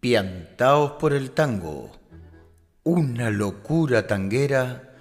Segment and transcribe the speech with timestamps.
[0.00, 1.92] Piantaos por el tango,
[2.84, 4.94] una locura tanguera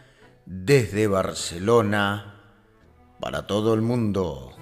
[0.46, 2.36] desde Barcelona
[3.20, 4.54] para todo el mundo.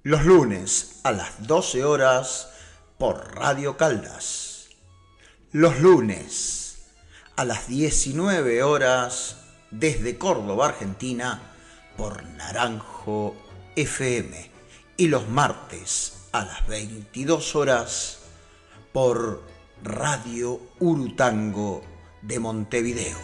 [0.05, 2.49] Los lunes a las 12 horas
[2.99, 4.71] por Radio Caldas.
[5.53, 6.89] Los lunes
[7.37, 9.37] a las 19 horas
[9.71, 11.41] desde Córdoba, Argentina,
[11.97, 13.37] por Naranjo
[13.77, 14.51] FM.
[14.97, 18.23] Y los martes a las 22 horas
[18.93, 19.45] por
[19.85, 21.85] Radio Urutango
[22.23, 23.19] de Montevideo.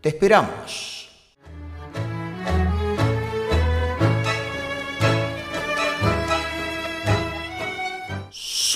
[0.00, 1.05] Te esperamos.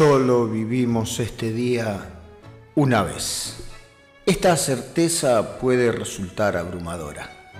[0.01, 2.23] Solo vivimos este día
[2.75, 3.56] una vez.
[4.25, 7.53] Esta certeza puede resultar abrumadora.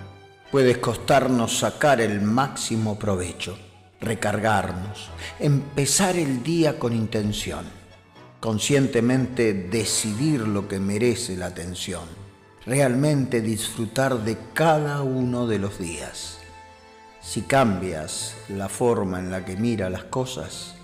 [0.51, 3.59] Puede costarnos sacar el máximo provecho
[4.01, 7.67] recargarnos, empezar el día con intención,
[8.41, 12.05] conscientemente decidir lo que merece la atención,
[12.65, 16.39] realmente disfrutar de cada uno de los días.
[17.21, 20.80] Si cambias la forma en la que mira las cosas,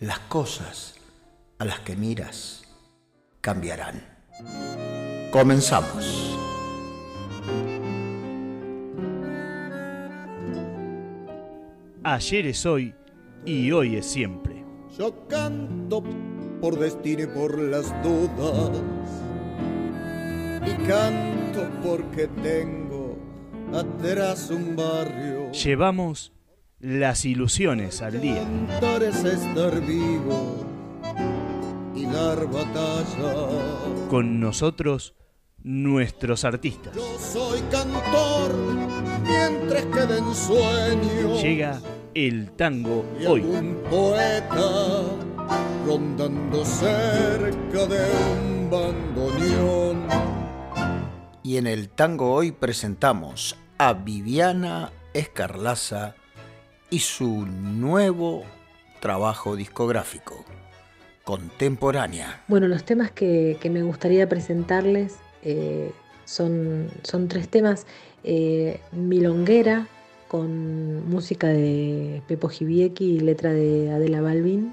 [0.00, 0.94] las cosas
[1.58, 2.62] a las que miras
[3.42, 4.02] cambiarán.
[5.30, 6.38] Comenzamos.
[12.02, 12.94] Ayer es hoy
[13.44, 14.64] y hoy es siempre.
[14.98, 16.02] Yo canto
[16.62, 18.82] por destino y por las dudas.
[20.66, 23.18] Y canto porque tengo
[23.74, 25.52] atrás un barrio.
[25.52, 26.32] Llevamos
[26.80, 28.42] las ilusiones al día.
[28.42, 30.64] Cantar es estar vivo
[31.94, 34.08] y dar batalla.
[34.08, 35.14] Con nosotros,
[35.62, 36.94] nuestros artistas.
[36.96, 38.54] Yo soy cantor
[39.22, 41.42] mientras queden sueños.
[41.42, 41.80] Llega
[42.14, 43.42] el tango hoy.
[43.42, 45.02] Un poeta
[45.86, 50.06] rondando cerca de un bandoneón.
[51.42, 56.14] Y en el tango hoy presentamos a Viviana Escarlaza
[56.90, 58.42] y su nuevo
[59.00, 60.44] trabajo discográfico,
[61.24, 62.42] Contemporánea.
[62.48, 65.92] Bueno, los temas que, me gustaría presentarles eh,
[66.24, 67.86] son, son tres temas.
[68.24, 69.86] Eh, Milonguera,
[70.26, 74.72] con música de Pepo Gibieki y letra de Adela Balvin,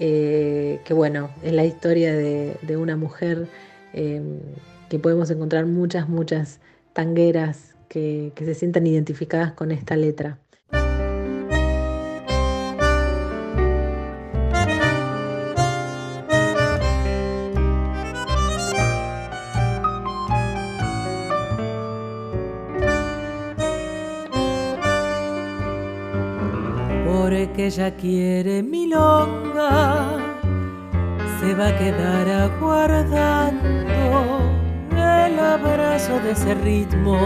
[0.00, 3.46] eh, que bueno, es la historia de, una mujer
[3.92, 6.58] que podemos encontrar muchas, muchas
[6.92, 10.38] tangueras que se sientan identificadas con esta letra.
[27.64, 30.18] Que ella quiere milonga,
[31.40, 33.80] se va a quedar aguardando
[34.92, 37.18] el abrazo de ese ritmo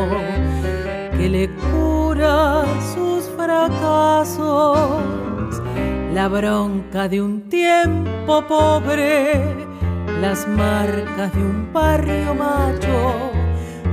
[1.17, 5.03] que le cura sus fracasos,
[6.15, 9.43] la bronca de un tiempo pobre,
[10.21, 13.15] las marcas de un barrio macho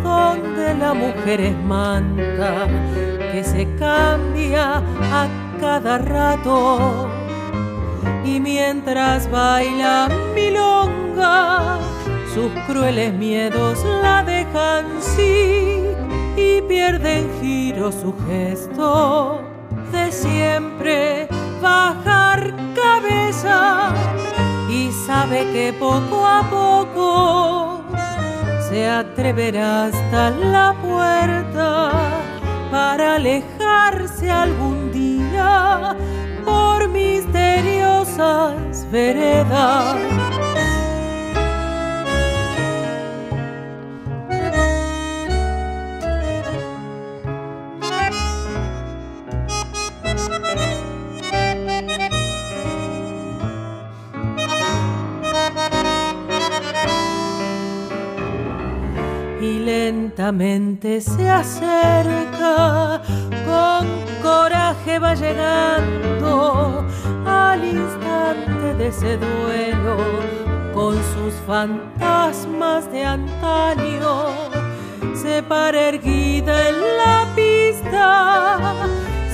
[0.03, 2.68] donde la mujer es manta
[3.31, 5.27] que se cambia a
[5.60, 7.10] cada rato.
[8.24, 11.80] Y mientras baila milonga
[12.34, 15.84] sus crueles miedos la dejan sí
[16.36, 19.42] y pierden giro su gesto
[19.92, 21.28] de siempre.
[21.62, 23.94] Bajar cabeza
[24.69, 27.81] y sabe que poco a poco
[28.69, 31.92] se atreverá hasta la puerta
[32.69, 35.14] para alejarse algún día
[36.45, 40.34] por misteriosas veredas.
[59.45, 63.01] Y lentamente se acerca,
[63.45, 63.86] con
[64.24, 66.86] coraje va llegando
[67.25, 69.97] al instante de ese duelo
[70.74, 74.13] con sus fantasmas de antaño.
[75.13, 78.74] Se para erguida en la pista,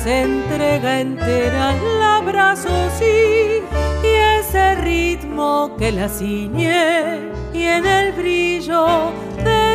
[0.03, 2.69] se entrega entera al abrazo,
[2.99, 3.63] sí,
[4.03, 9.11] y ese ritmo que la ciñe y en el brillo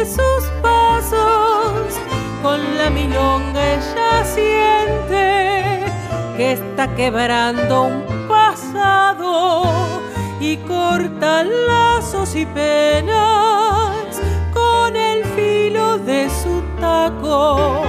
[0.04, 1.94] sus pasos
[2.42, 5.84] con la milonga ella siente
[6.36, 9.72] que está quebrando un pasado
[10.40, 14.20] y corta lazos y penas
[14.52, 17.82] con el filo de su taco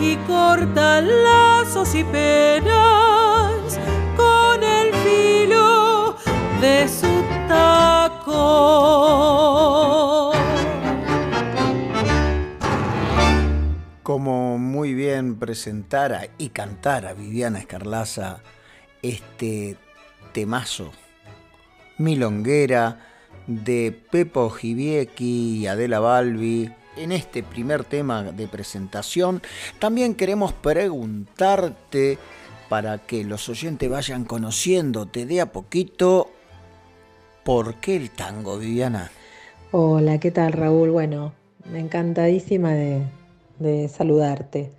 [0.00, 3.78] y corta lazos y penas
[4.16, 6.14] con el filo
[6.60, 7.13] de su
[14.84, 18.42] muy bien presentara y cantara Viviana Escarlaza
[19.00, 19.78] este
[20.34, 20.90] temazo
[21.96, 23.00] milonguera
[23.46, 26.70] de Pepo Giviecki y Adela Balbi.
[26.98, 29.40] En este primer tema de presentación
[29.78, 32.18] también queremos preguntarte
[32.68, 36.30] para que los oyentes vayan conociéndote de a poquito
[37.42, 39.10] ¿Por qué el tango, Viviana?
[39.70, 40.90] Hola, ¿qué tal Raúl?
[40.90, 41.32] Bueno,
[41.72, 43.00] encantadísima de,
[43.88, 44.70] saludarte.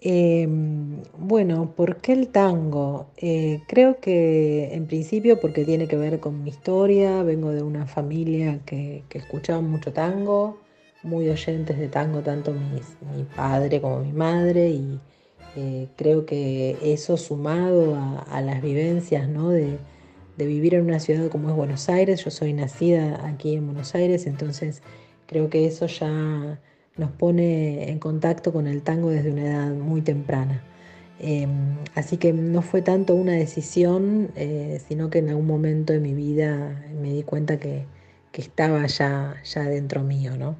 [0.00, 3.06] Em, bueno, ¿por qué el tango?
[3.16, 7.86] Eh, creo que en principio porque tiene que ver con mi historia, vengo de una
[7.86, 10.58] familia que, escuchaba mucho tango,
[11.02, 15.00] muy oyentes de tango, tanto mi padre como mi madre, y
[15.56, 19.50] eh, creo que eso sumado a, a las vivencias ¿no?
[19.50, 19.78] de,
[20.38, 22.24] de vivir en una ciudad como es Buenos Aires.
[22.24, 24.82] Yo soy nacida aquí en Buenos Aires, entonces
[25.26, 26.60] creo que eso ya
[26.98, 30.62] nos pone en contacto con el tango desde una edad muy temprana.
[31.20, 36.00] Em, así que no fue tanto una decisión, eh, sino que en algún momento de
[36.00, 37.86] mi vida me di cuenta que,
[38.30, 40.56] que estaba ya, ya dentro mío, ¿no?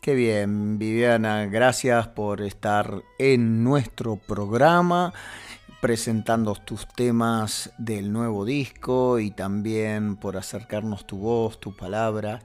[0.00, 5.12] Qué bien, Viviana, gracias por estar en nuestro programa
[5.80, 12.42] presentando tus temas del nuevo disco y también por acercarnos tu voz, tu palabra.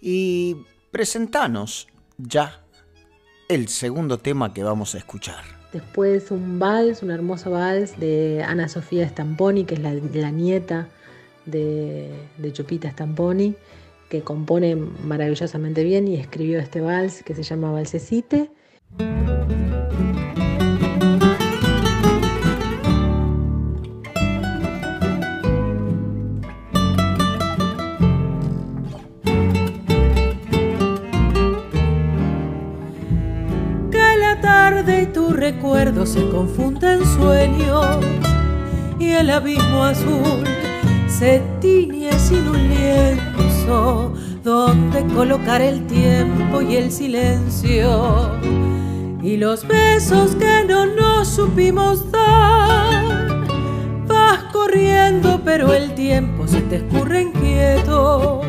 [0.00, 0.56] Y
[0.90, 1.88] presentanos
[2.18, 2.60] ya
[3.50, 5.42] el segundo tema que vamos a escuchar.
[5.72, 10.88] Después un vals, un hermoso vals de Ana Sofía Stamponi, que es la, nieta
[11.46, 12.12] de,
[12.52, 13.56] Chupita Stamponi,
[14.08, 18.50] que compone maravillosamente bien y escribió este vals que se llama Valsecite.
[35.60, 37.98] Recuerdos se confunden sueños
[38.98, 40.42] y el abismo azul
[41.06, 48.30] se tiñe sin un lienzo donde colocar el tiempo y el silencio
[49.22, 53.44] y los besos que no nos supimos dar.
[54.08, 58.40] Vas corriendo pero el tiempo se te escurre inquieto.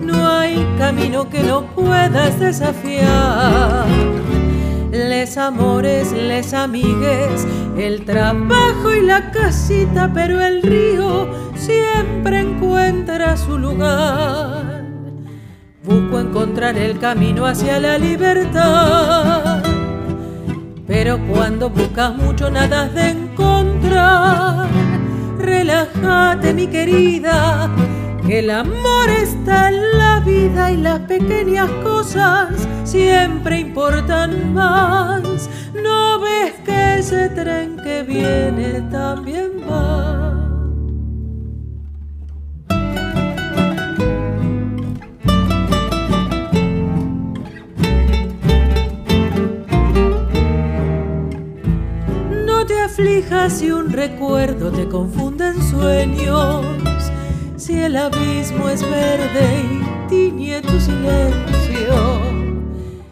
[0.00, 4.21] No hay camino que no puedas desafiar
[4.92, 7.46] les amores, les amigues,
[7.78, 14.84] el trabajo y la casita, pero el río siempre encuentra su lugar.
[15.82, 19.62] Busco encontrar el camino hacia la libertad,
[20.86, 24.68] pero cuando buscas mucho nada has de encontrar.
[25.38, 27.70] Relájate mi querida,
[28.26, 35.48] que el amor está en la vida y las pequeñas cosas siempre importan más.
[35.82, 40.38] No ves que ese tren que viene también va.
[52.46, 56.91] No te aflijas si un recuerdo te confunde en sueños
[57.62, 62.20] si el abismo es verde y tiñe tu silencio,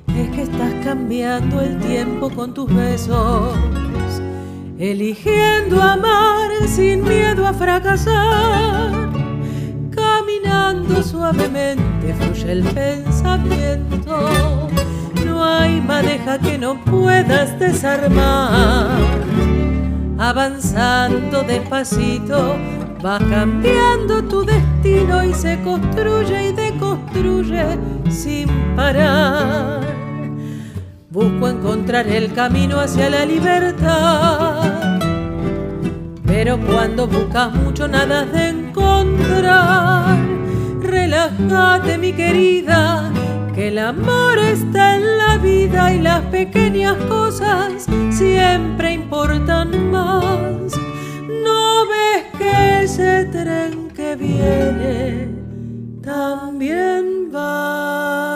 [0.09, 3.57] es que estás cambiando el tiempo con tus besos,
[4.77, 8.91] eligiendo amar sin miedo a fracasar,
[9.95, 14.19] caminando suavemente fluye el pensamiento,
[15.25, 18.99] no hay madeja que no puedas desarmar,
[20.19, 27.79] avanzando despacito Va cambiando tu destino y se construye y deconstruye
[28.11, 29.81] sin parar.
[31.11, 34.99] encontrar el camino hacia la libertad.
[36.27, 40.19] Pero cuando buscas mucho nada de encontrar,
[40.83, 43.11] relájate mi querida,
[43.55, 50.90] que el amor está en la vida y las pequeñas cosas siempre importan más.
[51.89, 55.29] Ves que ese tren que viene
[56.03, 58.31] también va.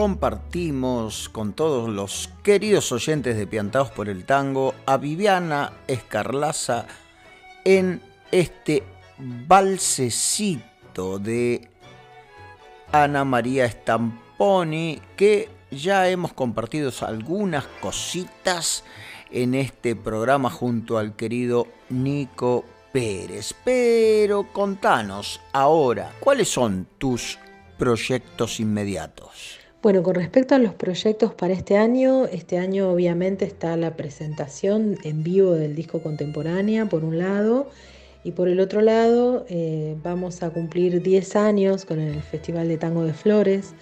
[0.00, 6.86] compartimos con todos los queridos oyentes de Piantados por el Tango a Viviana Escarlaza
[7.64, 8.00] en
[8.30, 8.82] este
[9.18, 11.69] balsecito de
[12.92, 18.84] Ana María Stamponi que ya hemos compartido algunas cositas
[19.30, 23.54] en este programa junto al querido Nico Pérez.
[23.64, 27.38] Pero contanos ahora, ¿cuáles son tus
[27.78, 29.58] proyectos inmediatos?
[29.82, 34.98] Bueno, con respecto a los proyectos para este año, este año obviamente está la presentación
[35.04, 37.70] en vivo del disco contemporánea, por un lado,
[38.24, 42.76] y por el otro lado eh, vamos a cumplir 10 años con el Festival de
[42.76, 43.74] Tango de Flores,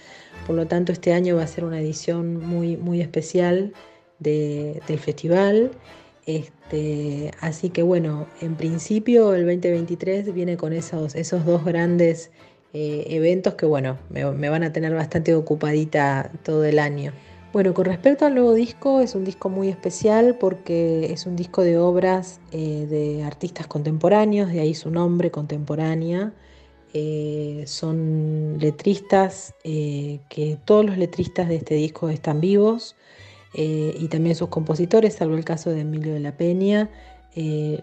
[0.47, 3.73] por lo tanto este año va a ser una edición muy, muy especial
[4.19, 5.71] del festival.
[6.25, 12.31] Este, así que bueno, en principio el 2023 viene con esos, esos dos grandes
[12.73, 17.13] eh, eventos que bueno, me, van a tener bastante ocupadita todo el año.
[17.51, 21.63] Bueno, con respecto al nuevo disco, es un disco muy especial porque es un disco
[21.63, 26.31] de obras eh, de artistas contemporáneos, de ahí su nombre, contemporánea.
[26.93, 32.95] Eh, son letristas, que todos los letristas de este disco están vivos
[33.53, 36.89] y también sus compositores, salvo el caso de Emilio de la Peña.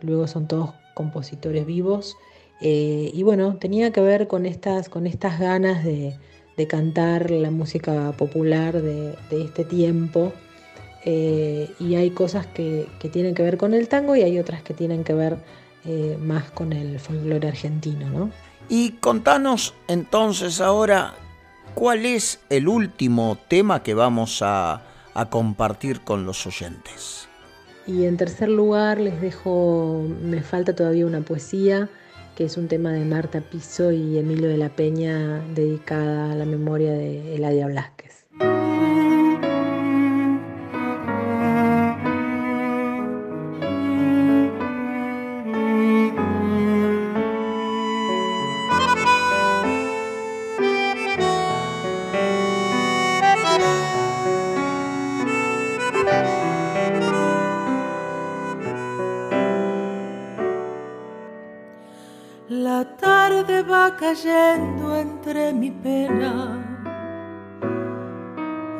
[0.03, 2.17] luego son todos compositores vivos.
[2.61, 6.17] Eh, y bueno, tenía que ver con estas, con estas ganas de,
[6.67, 10.33] cantar la música popular de, este tiempo.
[11.05, 14.75] Eh, y hay cosas que, tienen que ver con el tango y hay otras que
[14.75, 15.37] tienen que ver
[15.85, 18.31] eh, más con el folclore argentino, ¿no?
[18.69, 21.15] Y contanos entonces ahora
[21.75, 24.83] cuál es el último tema que vamos a
[25.31, 27.29] compartir con los oyentes.
[27.87, 31.89] Y en tercer lugar les dejo, me falta todavía una poesía
[32.37, 36.45] que es un tema de Marta Piso y Emilio de la Peña dedicada a la
[36.45, 38.27] memoria de Eladia Blasquez.
[64.17, 66.59] Cayendo entre mi pena.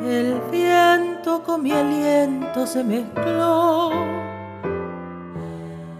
[0.03, 3.89] El viento con mi aliento se mezcló.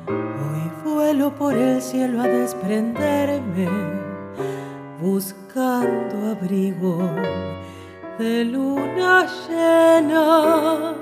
[0.08, 3.70] Hoy vuelo por el cielo a desprenderme,
[5.00, 6.98] buscando abrigo
[8.18, 10.96] de luna llena.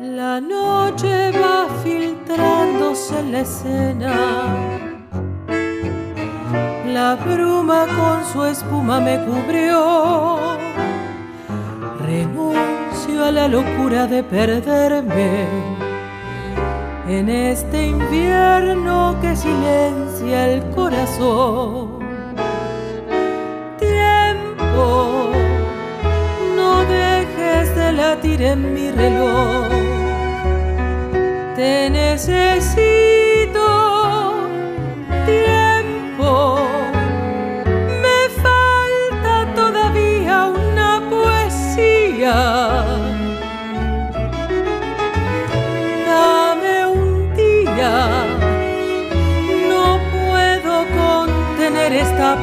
[0.00, 4.83] La noche va filtrándose en la escena
[6.86, 10.38] la bruma con su espuma me cubrió.
[12.00, 15.46] Renuncio a la locura de perderme
[17.08, 21.98] en este invierno que silencia el corazón.
[23.78, 25.30] Tiempo,
[26.56, 29.68] no dejes de latir en mi reloj.
[31.56, 33.03] Te necesito.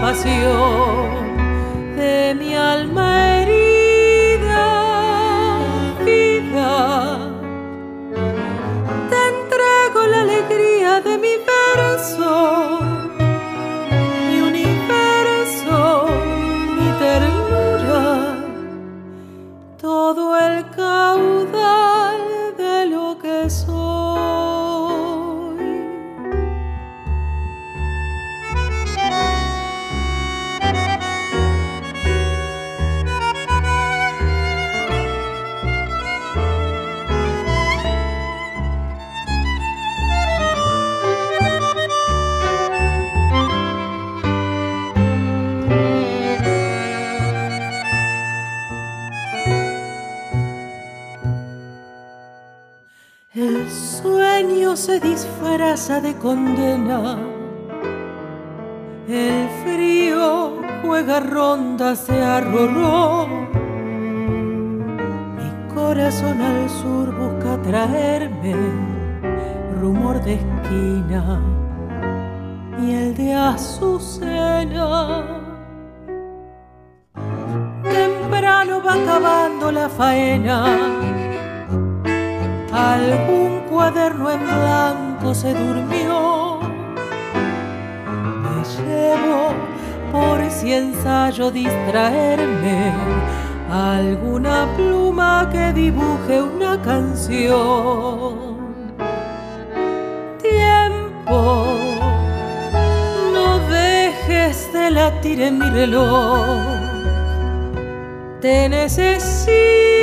[0.02, 1.38] Pasión
[1.96, 2.91] de mi alma
[54.82, 57.20] se disfraza de condena.
[59.08, 63.28] El frío juega rondas de arroró.
[65.38, 68.56] Mi corazón al sur busca traerme
[69.80, 71.40] rumor de esquina
[72.82, 74.88] y el de azucena.
[77.84, 80.66] Temprano va acabando la faena
[82.74, 86.60] algún cuaderno en blanco se durmió.
[88.44, 89.54] Me llevo
[90.12, 92.92] por si ensayo distraerme
[93.72, 98.60] alguna pluma que dibuje una canción.
[100.42, 101.66] Tiempo,
[103.34, 106.60] no dejes de latir en mi reloj.
[108.42, 110.01] Te necesito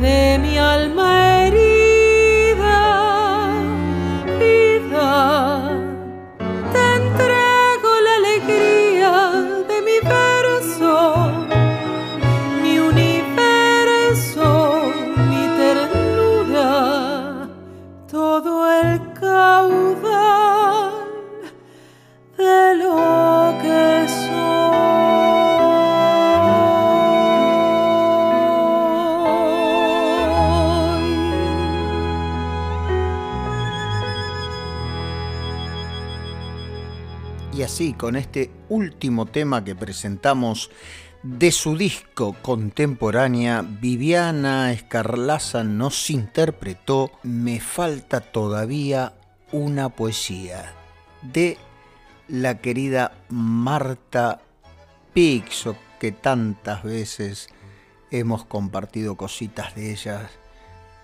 [0.00, 1.25] de mi alma
[37.76, 40.70] así, con este último tema que presentamos
[41.22, 49.12] de su disco contemporánea, Viviana Escarlaza nos interpretó Me falta todavía
[49.52, 50.72] una poesía
[51.20, 51.58] de
[52.28, 54.40] la querida Marta
[55.12, 57.50] Pixo, que tantas veces
[58.10, 60.30] hemos compartido cositas de ella,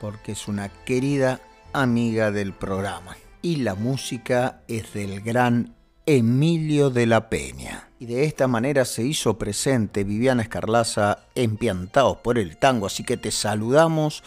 [0.01, 1.43] porque es una querida
[1.75, 3.19] amiga del programa.
[3.43, 5.75] Y la música es del gran
[6.07, 7.89] Emilio de la Peña.
[8.01, 13.17] Y de esta manera se hizo presente Viviana Escarlaza empiantados por el tango, así que
[13.17, 14.25] te saludamos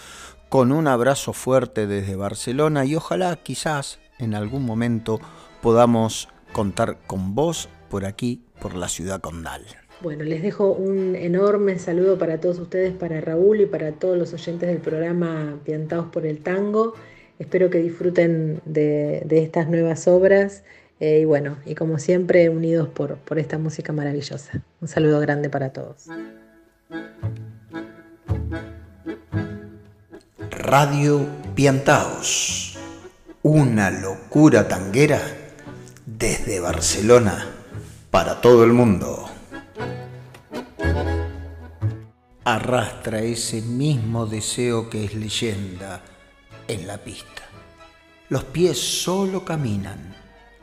[0.47, 5.19] con un abrazo fuerte desde Barcelona y ojalá quizás en algún momento
[5.61, 9.65] podamos contar con vos por aquí, por la ciudad condal.
[10.01, 14.33] Bueno, les dejo un enorme saludo para todos ustedes, para Raúl y para todos los
[14.33, 16.93] oyentes del programa Piantados por el Tango.
[17.37, 20.63] Espero que disfruten de, de estas nuevas obras
[20.99, 24.61] eh, y bueno, y como siempre, unidos por, por esta música maravillosa.
[24.79, 26.07] Un saludo grande para todos.
[30.49, 32.77] Radio Piantaos,
[33.43, 35.21] una locura tanguera
[36.05, 37.45] desde Barcelona
[38.09, 39.29] para todo el mundo.
[42.45, 46.01] Arrastra ese mismo deseo que es leyenda
[46.67, 47.43] en la pista.
[48.29, 50.15] Los pies solo caminan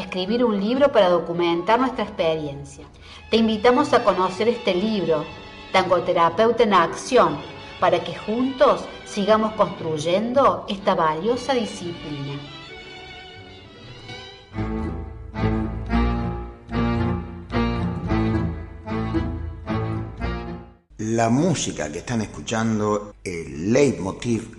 [0.00, 2.86] escribir un libro para documentar nuestra experiencia.
[3.30, 5.24] Te invitamos a conocer este libro,
[5.72, 7.38] Tangoterapeuta en Acción,
[7.80, 12.38] para que juntos sigamos construyendo esta valiosa disciplina.
[20.98, 24.56] La música que están escuchando, el leitmotiv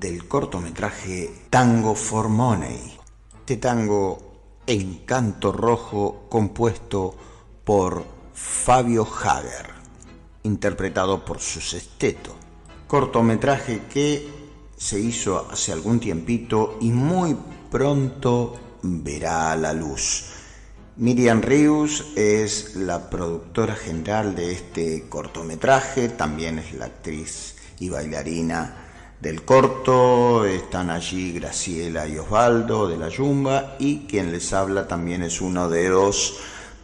[0.00, 2.98] del cortometraje Tango for Money.
[3.40, 4.23] Este tango
[4.66, 7.14] Encanto Rojo compuesto
[7.64, 9.70] por Fabio Hager,
[10.42, 12.34] interpretado por su sexteto.
[12.86, 14.26] Cortometraje que
[14.76, 17.36] se hizo hace algún tiempito y muy
[17.70, 20.30] pronto verá a la luz.
[20.96, 28.83] Miriam Rius es la productora general de este cortometraje, también es la actriz y bailarina
[29.20, 35.22] del corto están allí Graciela y Osvaldo de la Yumba y quien les habla también
[35.22, 36.38] es uno de los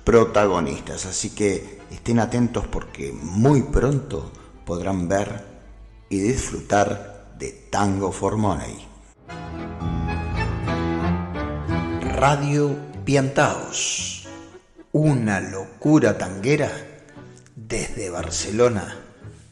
[0.05, 1.07] protagonistas.
[1.07, 4.31] Así que estén atentos porque muy pronto
[4.65, 5.45] podrán ver
[6.09, 8.87] y disfrutar de Tango for Money.
[12.01, 14.27] Radio Piantaos,
[14.93, 16.71] una locura tanguera
[17.57, 18.97] desde Barcelona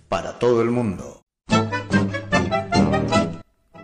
[0.08, 1.22] para todo el mundo.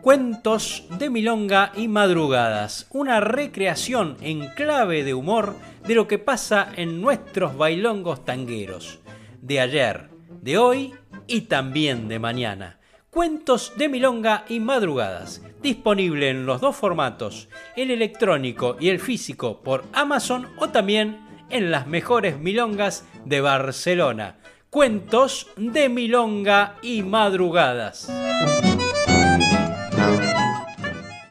[0.05, 6.69] Cuentos de Milonga y Madrugadas, una recreación en clave de humor de lo que pasa
[6.77, 9.01] en nuestros bailongos tangueros,
[9.40, 10.11] de ayer,
[10.43, 10.93] de hoy
[11.27, 12.79] y también de mañana.
[13.09, 19.62] Cuentos de Milonga y Madrugadas, disponible en los dos formatos, el electrónico y el físico
[19.62, 24.37] por Amazon o también en las mejores milongas de Barcelona.
[24.69, 28.12] Cuentos de Milonga y Madrugadas.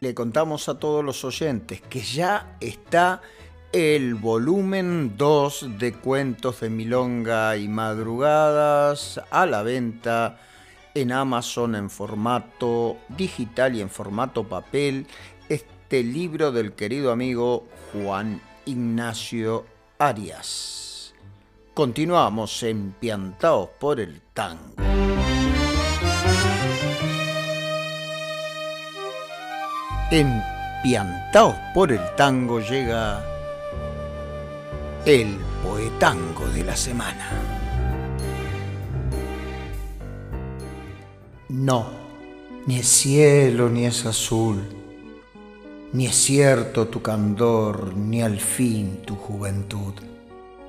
[0.03, 3.21] Le contamos a todos los oyentes que ya está
[3.71, 10.41] el volumen 2 de Cuentos de Milonga y Madrugadas a la venta
[10.93, 15.07] en Amazon en formato digital y en formato papel.
[15.47, 19.65] Este libro del querido amigo Juan Ignacio
[19.99, 21.13] Arias.
[21.73, 25.12] Continuamos empiantados por el tango.
[30.15, 33.25] Empiantaos por el tango llega
[35.07, 37.31] el poetango de la semana.
[41.49, 41.87] No,
[42.67, 44.61] ni es cielo ni es azul,
[45.93, 49.95] ni es cierto tu candor, ni al fin tu juventud.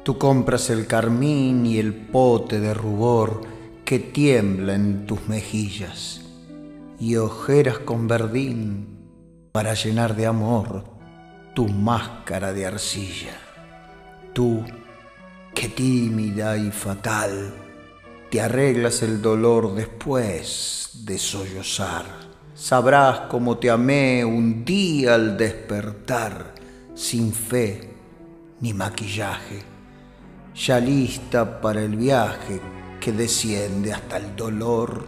[0.05, 3.43] Tú compras el carmín y el pote de rubor
[3.85, 6.23] que tiembla en tus mejillas,
[6.99, 8.94] y ojeras con verdín
[9.55, 10.83] para llenar de amor
[11.55, 13.37] tu máscara de arcilla.
[14.33, 14.65] Tú,
[15.55, 17.55] que tímida y fatal,
[18.33, 22.05] te arreglas el dolor después de sollozar.
[22.53, 26.57] Sabrás cómo te amé un día al despertar,
[26.97, 27.95] sin fe
[28.59, 29.63] ni maquillaje,
[30.53, 32.61] ya lista para el viaje
[32.99, 35.07] que desciende hasta el dolor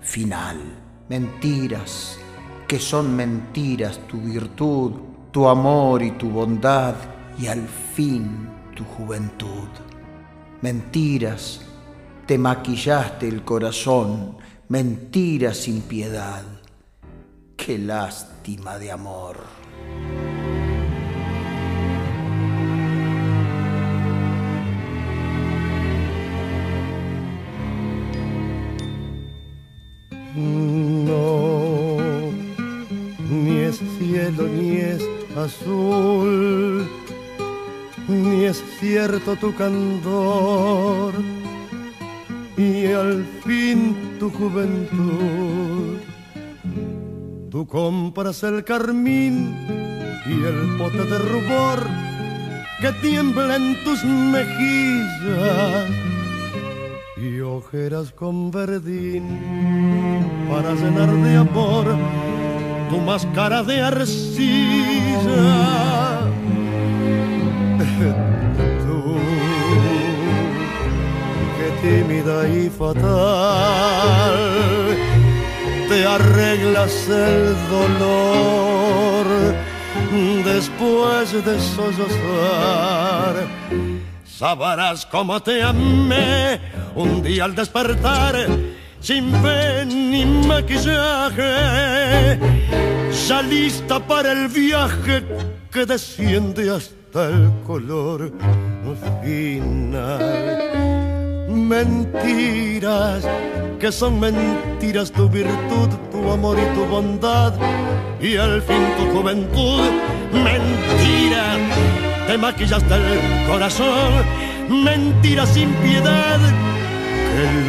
[0.00, 0.60] final.
[1.08, 2.20] Mentiras
[2.68, 4.92] que son mentiras tu virtud,
[5.32, 6.94] tu amor y tu bondad
[7.38, 9.68] y al fin tu juventud.
[10.60, 11.62] Mentiras,
[12.26, 14.36] te maquillaste el corazón,
[14.68, 16.42] mentiras sin piedad.
[17.56, 20.27] Qué lástima de amor.
[35.44, 36.88] Azul,
[38.08, 41.14] ni es cierto tu candor.
[42.58, 45.98] y al fin tu juventud.
[47.50, 49.54] Tú compras el carmín
[50.26, 51.78] y el pote de rubor
[52.80, 55.88] que tiembla en tus mejillas
[57.16, 59.24] y ojeras con verdín
[60.50, 61.86] para llenar de amor
[62.88, 64.20] tu máscara de arcilla.
[68.82, 69.16] Tú,
[71.56, 74.36] que tímida y fatal,
[75.88, 79.26] te arreglas el dolor
[80.44, 83.34] después de sollozar.
[84.24, 86.60] Sabrás cómo te amé
[86.94, 88.36] un día al despertar,
[89.00, 92.38] sin fe ni maquillaje,
[93.26, 95.22] ya lista para el viaje
[95.70, 98.32] que desciende hasta el color
[99.22, 100.68] final.
[101.48, 103.24] Mentiras,
[103.78, 107.54] que son mentiras tu virtud, tu amor y tu bondad,
[108.20, 109.90] y al fin tu juventud.
[110.32, 111.56] Mentira,
[112.26, 114.12] te maquillaste el corazón,
[114.68, 116.38] mentira sin piedad,
[117.34, 117.68] qué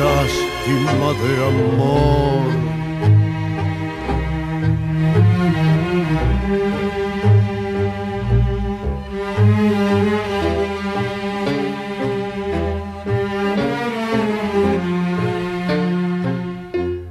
[0.60, 2.50] lástima de amor.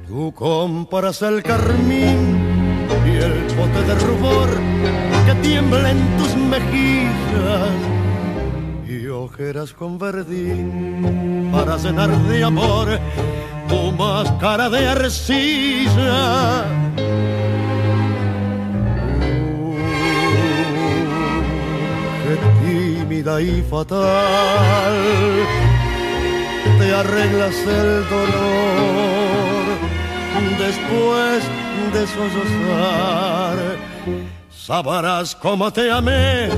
[0.07, 2.39] Tú compras el carmín
[3.05, 4.49] y el pote de rubor
[5.25, 7.98] que tiembla en tus mejillas
[9.29, 12.99] ojeras con verdín para llenar de amor
[13.67, 16.63] tu máscara de arcilla.
[19.57, 19.75] Uh,
[22.61, 24.95] tímida y fatal
[26.79, 29.65] te arreglas el dolor
[30.57, 31.43] después
[31.93, 33.57] de sollozar.
[34.49, 36.49] Sabrás cómo te amé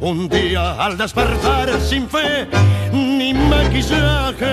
[0.00, 2.46] un día al despertar sin fe
[2.92, 4.46] ni maquillaje.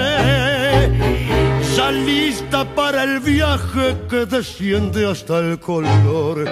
[1.75, 6.47] Ya lista para el viaje que desciende hasta el color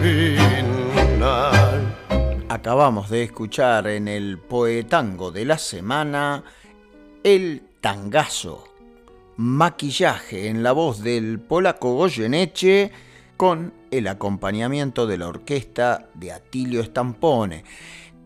[0.00, 1.96] final.
[2.48, 6.44] Acabamos de escuchar en el poetango de la semana
[7.24, 8.68] el tangazo,
[9.36, 12.92] maquillaje en la voz del polaco Goyeneche
[13.36, 17.64] con el acompañamiento de la orquesta de Atilio Stampone.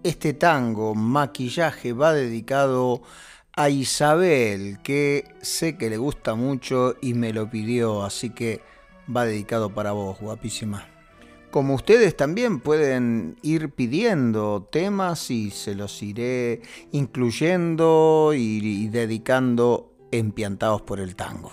[0.07, 3.03] Este tango, maquillaje, va dedicado
[3.57, 8.61] a Isabel, que sé que le gusta mucho y me lo pidió, así que
[9.15, 10.87] va dedicado para vos, guapísima.
[11.51, 20.83] Como ustedes también pueden ir pidiendo temas y se los iré incluyendo y, dedicando empiantados
[20.83, 21.51] por el tango.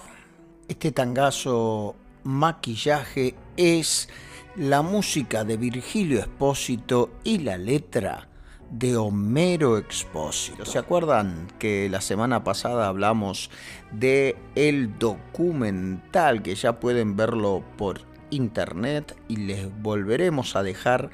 [0.68, 4.10] Este tangazo maquillaje es
[4.56, 8.30] la música de Virgilio Espósito y la letra
[8.74, 10.66] de Homero Expósito.
[10.66, 13.52] ¿Se acuerdan que la semana pasada hablamos
[13.92, 21.12] de el documental que ya pueden verlo por internet y les volveremos a dejar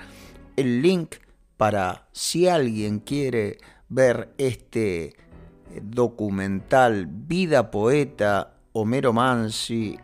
[0.55, 1.15] el link
[1.57, 3.57] para si alguien quiere
[3.89, 5.17] ver este
[5.81, 9.99] documental Vida Poeta Homero Mansi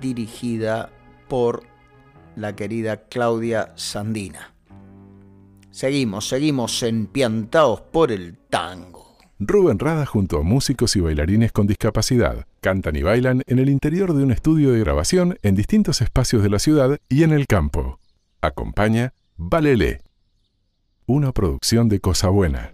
[0.00, 0.90] dirigida
[1.28, 1.64] por
[2.36, 4.57] la querida Claudia Sandina.
[5.78, 9.16] Seguimos, seguimos empiantados por el tango.
[9.38, 14.12] Rubén Rada junto a músicos y bailarines con discapacidad cantan y bailan en el interior
[14.12, 18.00] de un estudio de grabación en distintos espacios de la ciudad y en el campo.
[18.40, 20.00] Acompaña Valele,
[21.06, 22.72] una producción de Cosa Buena.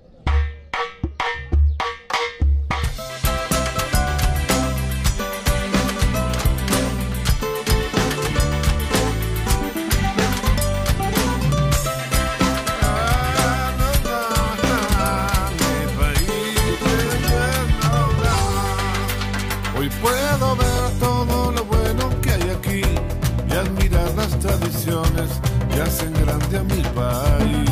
[25.75, 27.71] Que hacen grande a mi país.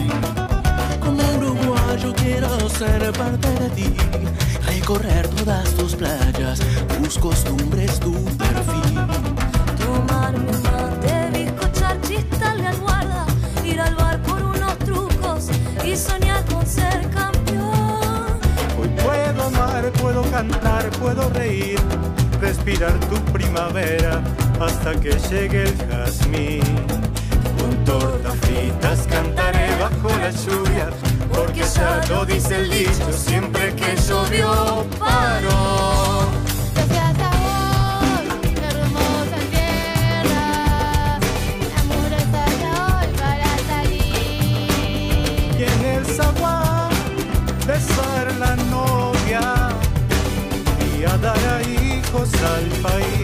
[1.01, 3.97] Como uruguayo quiero ser parte de ti,
[4.67, 6.61] recorrer todas tus playas,
[6.99, 8.99] tus costumbres, tu perfil.
[9.85, 13.27] Tomarme un mate, bizcochar, chistarle al guarda,
[13.65, 15.49] ir al bar por unos trucos
[15.85, 18.27] y soñar con ser campeón.
[18.81, 21.79] Hoy puedo amar, puedo cantar, puedo reír,
[22.41, 24.21] respirar tu primavera
[24.61, 27.12] hasta que llegue el jazmín
[27.85, 30.89] tortas fritas cantaré bajo la lluvia,
[31.33, 36.03] porque ya lo dice el dicho, siempre que llovió paró.
[47.67, 49.69] besar la novia
[50.99, 53.22] y a dar a hijos al país.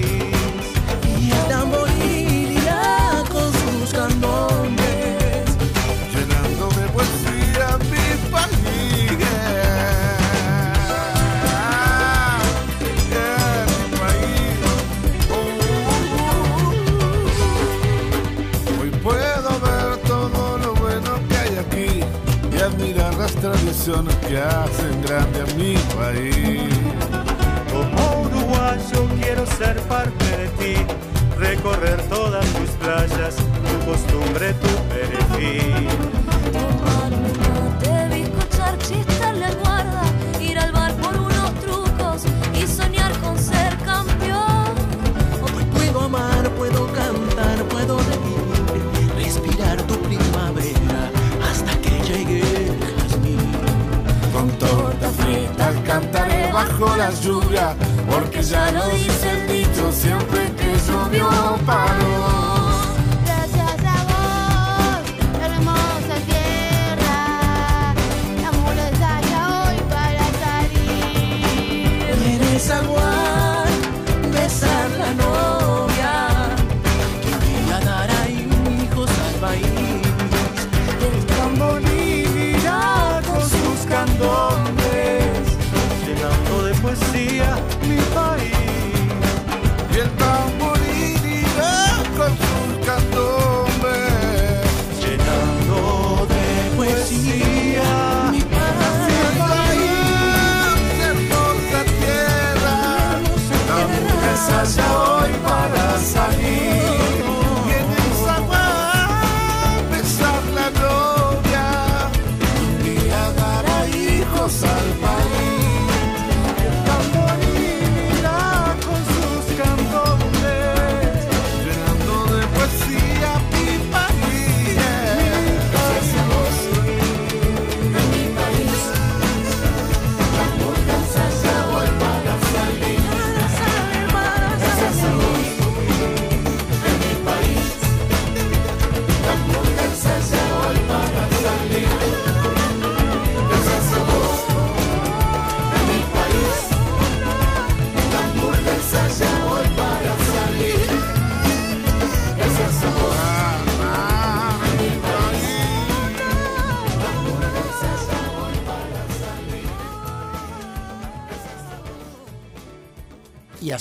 [24.27, 26.75] Que hacen grande a mi país.
[27.71, 30.75] Como uruguayo quiero ser parte de ti,
[31.39, 36.28] recorrer todas tus playas, tu costumbre, tu perejil.
[56.59, 57.77] Bajo la lluvia,
[58.11, 61.29] porque ya lo dice el dicho, siempre que llovió
[61.65, 62.58] paró.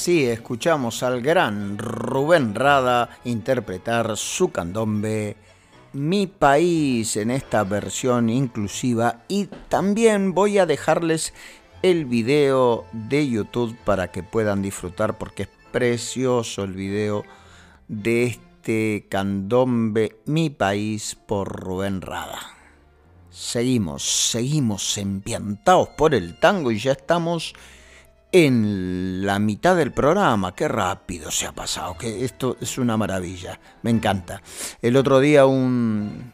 [0.07, 5.35] Escuchamos al gran Rubén Rada interpretar su candombe
[5.91, 11.33] Mi País en esta versión inclusiva y también voy a dejarles
[11.81, 17.25] el video de YouTube para que puedan disfrutar porque es precioso el video
[17.89, 22.39] de este candombe Mi País por Rubén Rada.
[23.29, 27.53] Seguimos, seguimos empiantados por el tango y ya estamos
[28.31, 30.55] en la mitad del programa.
[30.55, 34.41] Qué rápido se ha pasado, que esto es una maravilla, me encanta.
[34.81, 36.33] El otro día un,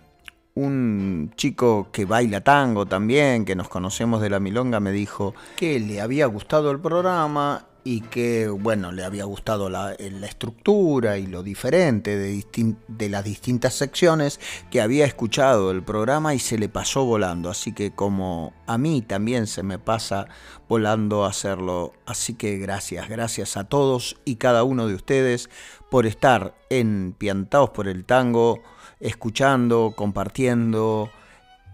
[0.56, 5.80] un chico que baila tango también, que nos conocemos de la milonga, me dijo que
[5.80, 11.28] le había gustado el programa y que, bueno, le había gustado la, la estructura y
[11.28, 14.40] lo diferente de las distintas secciones,
[14.72, 17.50] que había escuchado el programa y se le pasó volando.
[17.50, 20.28] Así que como a mí también se me pasa
[20.70, 21.94] volando hacerlo.
[22.06, 25.50] Así que gracias, gracias a todos y cada uno de ustedes
[25.90, 28.64] por estar en Piantaos por el Tango,
[29.00, 31.12] escuchando, compartiendo,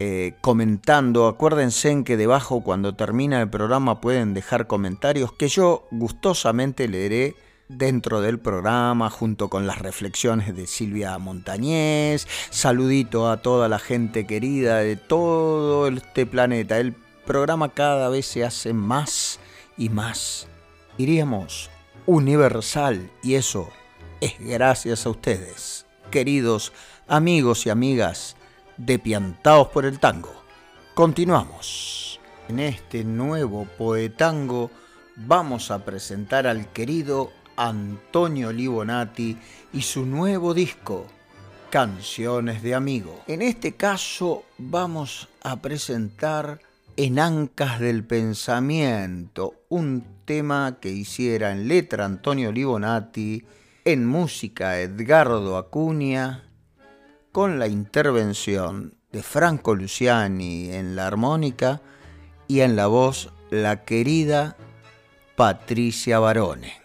[0.02, 1.26] eh, comentando.
[1.26, 7.34] Acuérdense en que debajo cuando termina el programa pueden dejar comentarios que yo gustosamente leeré
[7.68, 12.26] dentro del programa junto con las reflexiones de Silvia Montañés.
[12.48, 16.78] Saludito a toda la gente querida de todo este planeta.
[16.78, 16.94] El
[17.26, 19.38] programa cada vez se hace más
[19.76, 20.48] y más,
[20.96, 21.68] diríamos,
[22.06, 23.68] universal y eso
[24.22, 26.72] es gracias a ustedes, queridos
[27.06, 28.34] amigos y amigas
[28.86, 30.42] de Piantaos por el Tango.
[30.94, 32.18] Continuamos.
[32.48, 34.70] En este nuevo poetango
[35.16, 39.36] vamos a presentar al querido Antonio Libonati
[39.74, 41.06] y su nuevo disco,
[41.68, 43.20] Canciones de Amigo.
[43.26, 46.60] En este caso vamos a presentar
[46.96, 53.44] En Ancas del Pensamiento, un tema que hiciera en letra Antonio Libonati,
[53.84, 56.49] en música Edgardo Acuña,
[57.32, 61.80] con la intervención de Franco Luciani en la armónica
[62.48, 64.56] y en la voz la querida
[65.36, 66.80] Patricia Barone.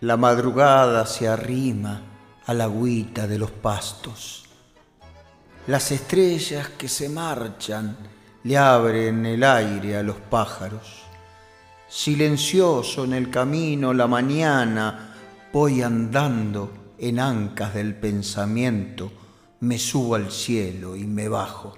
[0.00, 2.00] La madrugada se arrima
[2.46, 4.44] a la agüita de los pastos.
[5.66, 7.98] Las estrellas que se marchan
[8.44, 10.99] le abren el aire a los pájaros.
[11.90, 15.12] Silencioso en el camino la mañana
[15.52, 19.10] voy andando en ancas del pensamiento,
[19.58, 21.76] me subo al cielo y me bajo.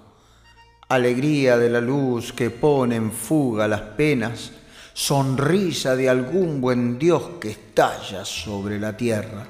[0.91, 4.53] Alegría de la luz que pone en fuga las penas,
[4.93, 9.47] sonrisa de algún buen Dios que estalla sobre la tierra.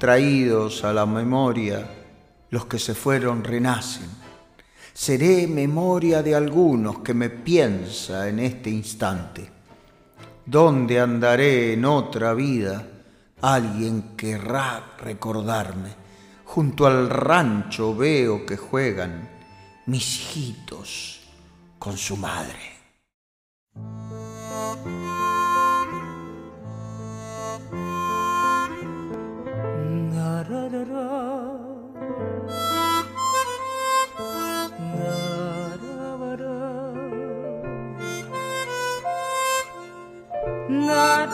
[0.00, 1.86] Traídos a la memoria,
[2.50, 4.25] los que se fueron renacen.
[4.96, 9.46] Seré memoria de algunos que me piensa en este instante.
[10.46, 12.82] ¿Dónde andaré en otra vida?
[13.42, 15.90] Alguien querrá recordarme.
[16.46, 19.28] Junto al rancho veo que juegan
[19.84, 21.28] mis hijitos
[21.78, 22.76] con su madre.
[40.68, 41.26] La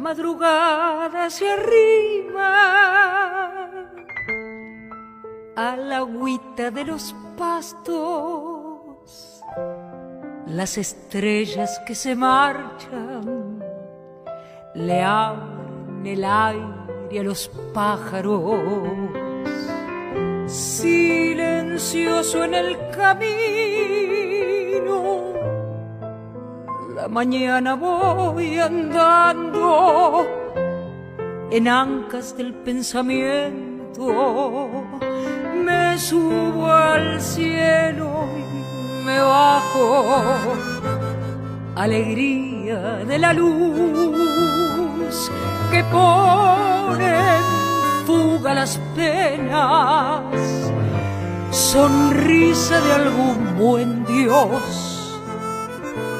[0.00, 2.48] madrugada se arrima
[5.56, 7.84] a la agüita de los pastos,
[10.46, 13.62] las estrellas que se marchan
[14.74, 18.42] le abren el aire a los pájaros.
[20.46, 23.22] Silencioso en el camino,
[26.94, 30.26] la mañana voy andando
[31.50, 34.68] en ancas del pensamiento.
[35.64, 38.42] Me subo al cielo y
[39.04, 40.04] me bajo.
[41.74, 44.18] Alegría de la luz
[45.70, 46.77] que pone
[48.06, 50.22] fuga las penas.
[51.50, 55.20] Sonrisa de algún buen Dios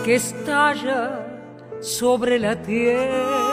[0.05, 1.27] que estalla
[1.81, 3.49] sobre la tierra.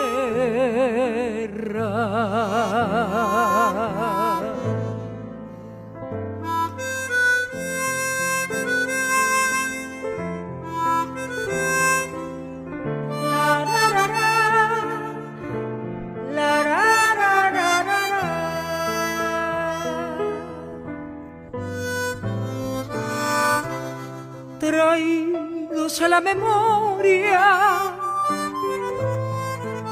[26.02, 27.96] La memoria,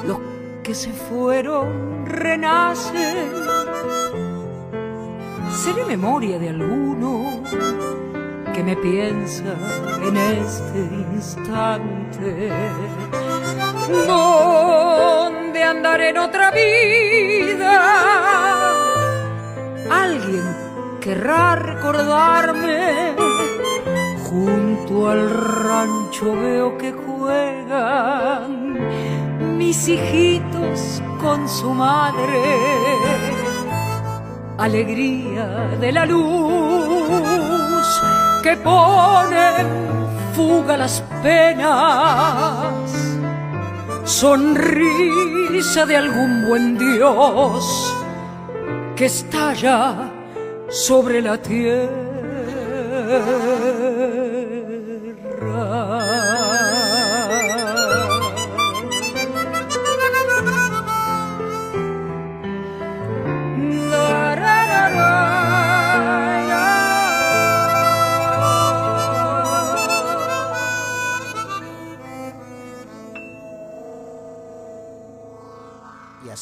[0.05, 0.17] los
[0.61, 3.31] que se fueron renacen.
[5.49, 7.41] Seré memoria de alguno
[8.53, 9.55] que me piensa
[10.03, 10.79] en este
[11.13, 12.51] instante.
[14.05, 17.81] ¿Dónde andaré en otra vida?
[19.89, 20.43] Alguien
[20.99, 23.32] querrá recordarme.
[24.33, 28.79] Junto al rancho veo que juegan
[29.59, 32.41] mis hijitos con su madre.
[34.57, 37.85] Alegría de la luz
[38.41, 39.51] que pone
[40.35, 42.73] fuga las penas.
[44.03, 47.95] Sonrisa de algún buen Dios
[48.95, 50.11] que estalla
[50.69, 52.01] sobre la tierra.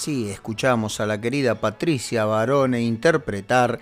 [0.01, 3.79] Y así escuchamos a la querida Patricia Barone interpretar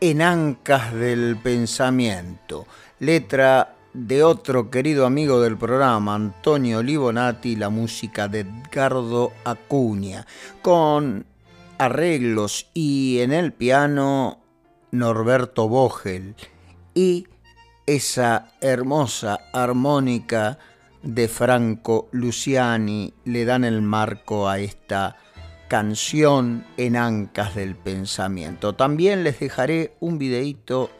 [0.00, 2.66] En Ancas del Pensamiento,
[2.98, 10.26] letra de otro querido amigo del programa, Antonio Libonati, la música de Edgardo Acuña,
[10.62, 11.26] con
[11.78, 14.40] arreglos y en el piano
[14.90, 16.34] Norberto Vogel
[16.92, 17.28] y
[17.86, 20.58] esa hermosa armónica
[21.04, 25.16] de Franco Luciani le dan el marco a esta
[25.72, 28.74] canción en ancas del pensamiento.
[28.74, 30.90] También les dejaré un videito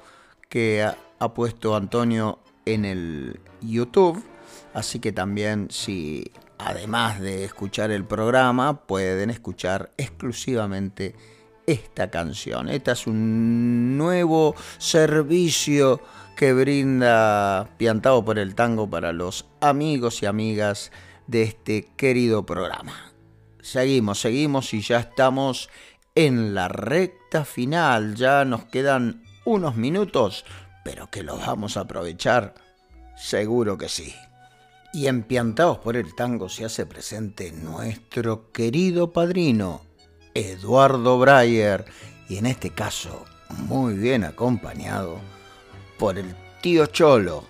[0.48, 4.24] que ha, puesto Antonio en el YouTube,
[4.72, 11.16] así que también si además de escuchar el programa pueden escuchar exclusivamente
[11.66, 12.70] esta canción.
[12.70, 16.00] Este es un nuevo servicio
[16.34, 20.92] que brinda Piantado por el Tango para los amigos y amigas
[21.26, 23.11] de este querido programa.
[23.62, 25.70] Seguimos, seguimos y ya estamos
[26.16, 28.16] en la recta final.
[28.16, 30.44] Ya nos quedan unos minutos,
[30.84, 32.54] pero que los vamos a aprovechar,
[33.16, 34.14] seguro que sí.
[34.92, 39.82] Y empiantados por el tango se hace presente nuestro querido padrino,
[40.34, 41.84] Eduardo Breyer,
[42.28, 43.24] y en este caso
[43.68, 45.18] muy bien acompañado
[45.98, 47.44] por el tío Cholo,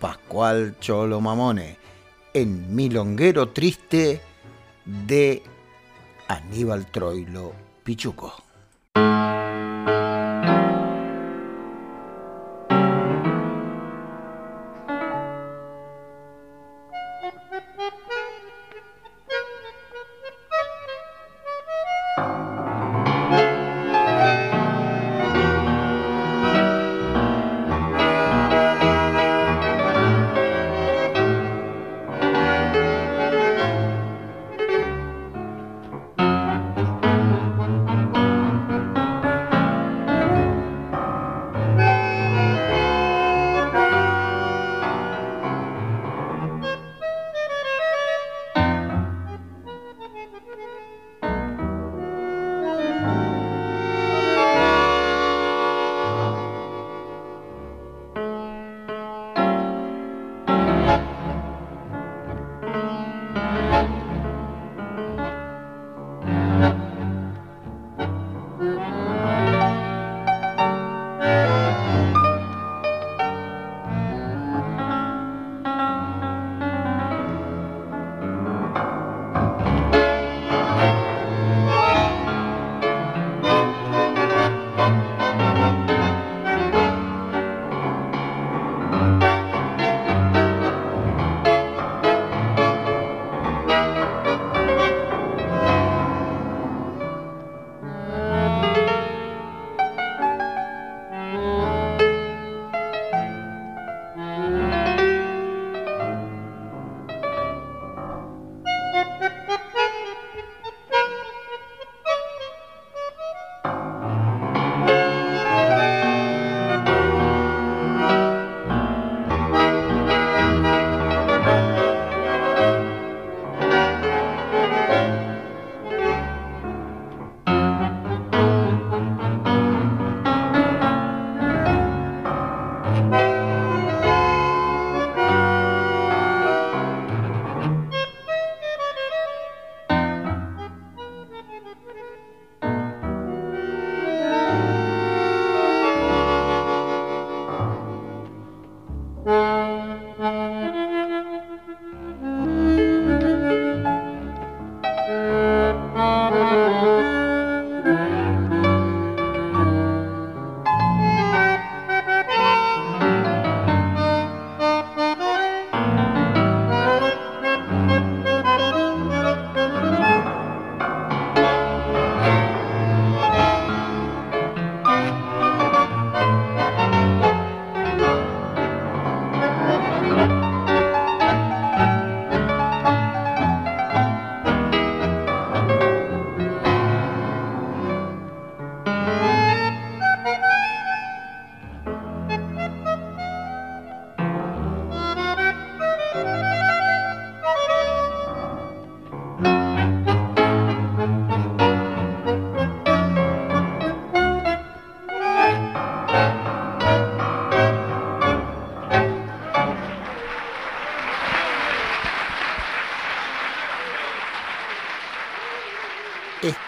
[0.00, 1.78] Pascual Cholo Mamone,
[2.34, 4.20] en Milonguero Triste
[4.86, 5.42] de
[6.28, 8.45] Aníbal Troilo Pichuco.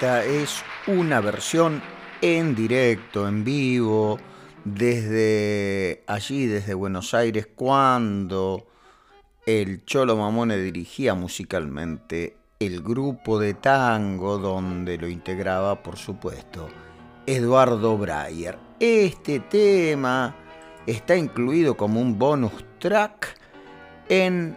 [0.08, 1.82] Es una versión
[2.22, 4.18] en directo, en vivo,
[4.64, 8.66] desde allí, desde Buenos Aires, cuando
[9.44, 16.68] el Cholo Mamone dirigía musicalmente el grupo de tango donde lo integraba, por supuesto,
[17.26, 18.58] Eduardo Breyer.
[18.80, 20.34] Este tema
[20.86, 23.36] está incluido como un bonus track
[24.08, 24.56] en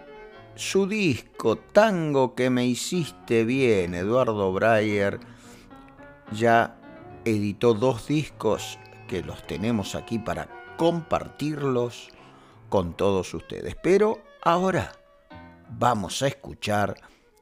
[0.56, 5.20] su disco Tango que me hiciste bien, Eduardo Breyer
[6.32, 6.78] ya
[7.26, 12.10] editó dos discos que los tenemos aquí para compartirlos
[12.70, 13.76] con todos ustedes.
[13.82, 14.94] Pero ahora
[15.78, 16.96] vamos a escuchar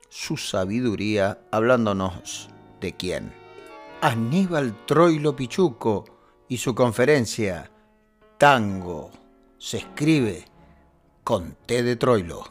[0.09, 2.49] su sabiduría hablándonos
[2.81, 3.31] de quién.
[4.01, 6.05] Aníbal Troilo Pichuco
[6.47, 7.69] y su conferencia
[8.37, 9.11] Tango
[9.57, 10.45] se escribe
[11.23, 12.43] con T de Troilo.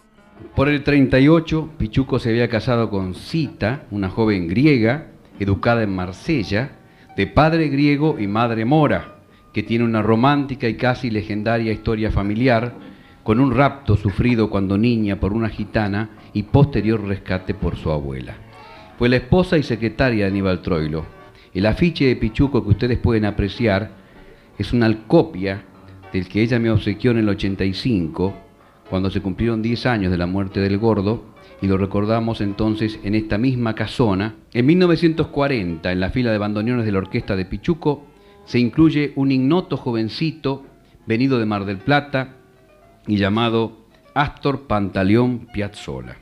[0.54, 6.72] Por el 38, Pichuco se había casado con Cita, una joven griega, educada en Marsella,
[7.16, 9.16] de padre griego y madre mora,
[9.52, 12.74] que tiene una romántica y casi legendaria historia familiar,
[13.22, 18.36] con un rapto sufrido cuando niña por una gitana y posterior rescate por su abuela.
[18.98, 21.04] Fue la esposa y secretaria de Aníbal Troilo.
[21.52, 23.90] El afiche de Pichuco que ustedes pueden apreciar
[24.58, 25.62] es una copia
[26.12, 28.34] del que ella me obsequió en el 85,
[28.88, 31.24] cuando se cumplieron 10 años de la muerte del gordo,
[31.60, 34.36] y lo recordamos entonces en esta misma casona.
[34.52, 38.06] En 1940, en la fila de bandoneones de la orquesta de Pichuco,
[38.44, 40.64] se incluye un ignoto jovencito
[41.06, 42.36] venido de Mar del Plata
[43.06, 46.16] y llamado Astor Pantaleón Piazzolla.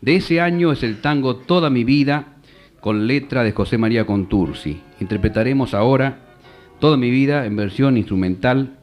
[0.00, 2.36] De ese año es el tango Toda mi vida
[2.80, 4.80] con letra de José María Contursi.
[5.00, 6.18] Interpretaremos ahora
[6.80, 8.80] Toda mi vida en versión instrumental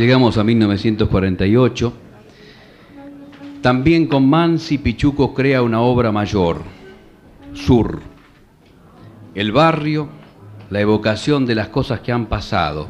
[0.00, 1.92] llegamos a 1948.
[3.60, 6.62] También con Mansi Pichuco crea una obra mayor,
[7.52, 8.00] Sur.
[9.34, 10.08] El barrio,
[10.70, 12.88] la evocación de las cosas que han pasado.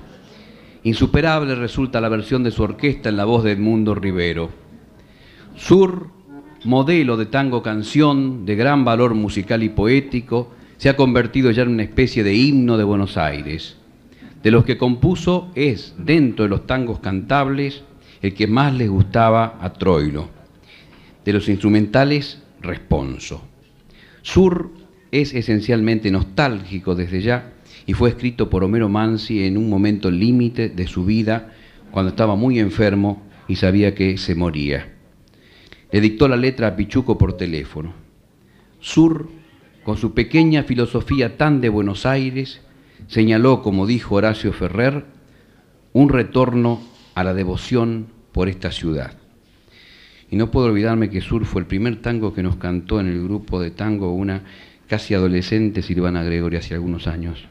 [0.84, 4.50] Insuperable resulta la versión de su orquesta en la voz de Edmundo Rivero.
[5.56, 6.10] Sur,
[6.64, 11.70] modelo de tango canción de gran valor musical y poético, se ha convertido ya en
[11.70, 13.79] una especie de himno de Buenos Aires.
[14.42, 17.82] De los que compuso es, dentro de los tangos cantables,
[18.22, 20.28] el que más les gustaba a Troilo.
[21.24, 23.42] De los instrumentales, Responso.
[24.22, 24.70] Sur
[25.10, 27.52] es esencialmente nostálgico desde ya
[27.86, 31.52] y fue escrito por Homero Mansi en un momento límite de su vida,
[31.90, 34.94] cuando estaba muy enfermo y sabía que se moría.
[35.90, 37.94] Le dictó la letra a Pichuco por teléfono.
[38.78, 39.28] Sur,
[39.82, 42.60] con su pequeña filosofía tan de Buenos Aires,
[43.08, 45.04] señaló, como dijo Horacio Ferrer,
[45.92, 46.80] un retorno
[47.14, 49.12] a la devoción por esta ciudad.
[50.30, 53.22] Y no puedo olvidarme que Sur fue el primer tango que nos cantó en el
[53.24, 54.42] grupo de tango una
[54.86, 57.46] casi adolescente Silvana Gregory hace algunos años.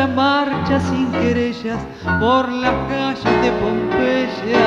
[0.00, 1.78] Nuestra marcha sin querellas
[2.20, 4.66] por las calles de Pompeya,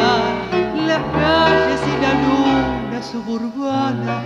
[0.86, 4.22] las calles y la luna suburbana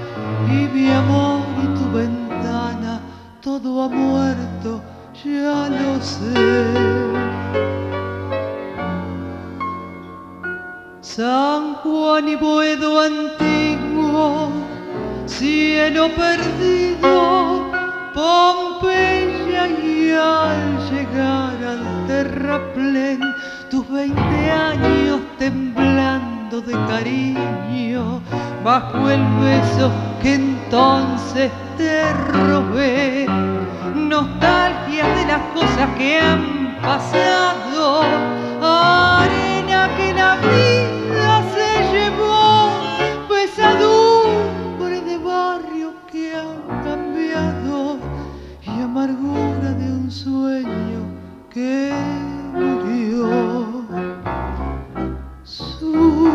[0.48, 3.00] y mi amor y tu ventana,
[3.42, 4.82] todo ha muerto,
[5.24, 6.34] ya lo sé.
[11.00, 14.50] San Juan y Boedo antiguo,
[15.26, 17.72] cielo perdido,
[18.14, 20.78] Pompeya y al
[21.12, 23.20] llegar al terraplén,
[23.70, 28.22] tus veinte años temblando de cariño,
[28.64, 29.92] bajo el beso
[30.22, 33.28] que entonces te robé,
[33.96, 38.04] nostalgia de las cosas que han pasado,
[38.62, 42.72] arena que la vida se llevó,
[43.30, 47.98] pesadumbre de barrio que han cambiado
[48.64, 50.87] y amargura de un sueño
[51.58, 51.90] que
[52.54, 53.26] murió.
[55.44, 56.30] Sur,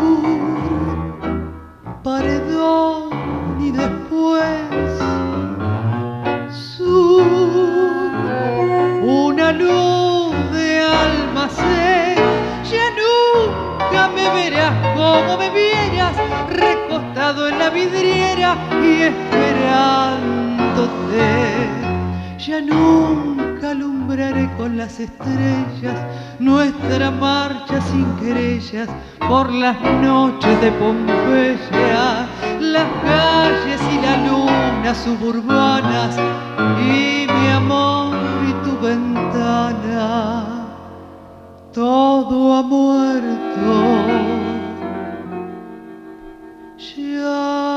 [2.02, 3.10] paredón
[3.60, 4.42] y después
[6.50, 7.22] sur,
[9.02, 12.16] una luz de almacén.
[12.72, 16.16] Ya nunca me verás como me vieras
[16.50, 21.81] recostado en la vidriera y esperándote.
[22.46, 25.96] Ya nunca alumbraré con las estrellas
[26.40, 28.88] nuestra marcha sin querellas
[29.28, 32.26] por las noches de Pompeya,
[32.58, 36.18] las calles y la luna suburbanas
[36.80, 38.16] y mi amor
[38.48, 40.66] y tu ventana.
[41.72, 43.72] Todo ha muerto.
[46.96, 47.71] Ya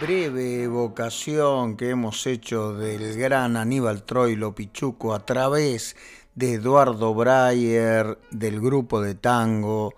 [0.00, 5.96] breve evocación que hemos hecho del gran Aníbal Troilo Pichuco a través
[6.36, 9.94] de Eduardo Breyer, del grupo de tango,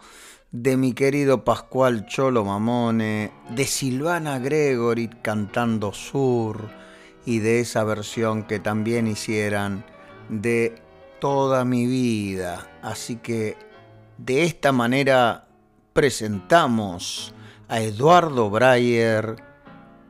[0.52, 6.70] de mi querido Pascual Cholo Mamone, de Silvana Gregory cantando Sur
[7.26, 9.84] y de esa versión que también hicieran
[10.30, 10.80] de
[11.20, 12.70] Toda mi vida.
[12.80, 13.58] Así que
[14.16, 15.46] de esta manera
[15.92, 17.34] presentamos
[17.68, 19.49] a Eduardo Breyer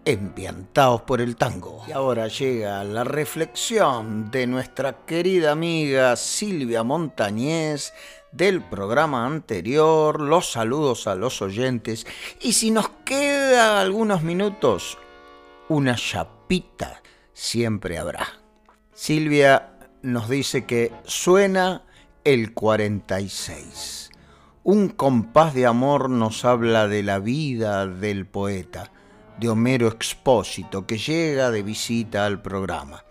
[0.04, 1.84] empiantados por el tango.
[1.88, 7.92] Y ahora llega la reflexión de nuestra querida amiga Silvia Montañez
[8.32, 12.06] del programa anterior, los saludos a los oyentes
[12.40, 14.98] y si nos queda algunos minutos,
[15.68, 18.28] una chapita siempre habrá.
[18.92, 19.72] Silvia
[20.02, 21.84] nos dice que suena
[22.24, 24.10] el 46.
[24.62, 28.92] Un compás de amor nos habla de la vida del poeta,
[29.40, 33.04] de Homero Expósito, que llega de visita al programa.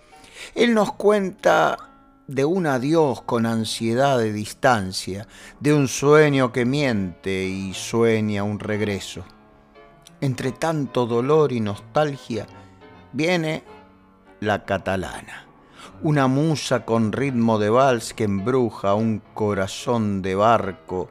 [0.53, 1.89] Él nos cuenta
[2.27, 5.27] de un adiós con ansiedad de distancia,
[5.59, 9.25] de un sueño que miente y sueña un regreso.
[10.21, 12.45] Entre tanto dolor y nostalgia,
[13.11, 13.63] viene
[14.39, 15.47] la catalana,
[16.03, 21.09] una musa con ritmo de vals que embruja un corazón de barco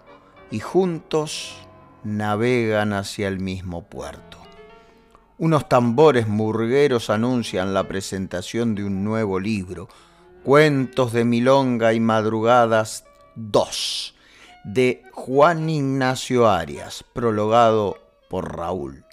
[0.53, 1.57] y juntos
[2.05, 4.38] navegan hacia el mismo puerto.
[5.41, 9.89] Unos tambores murgueros anuncian la presentación de un nuevo libro,
[10.43, 13.05] Cuentos de Milonga y Madrugadas
[13.37, 14.17] 2,
[14.65, 19.05] de Juan Ignacio Arias, prologado por Raúl.